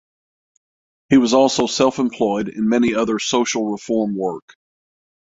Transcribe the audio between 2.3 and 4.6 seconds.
in many other social reform work.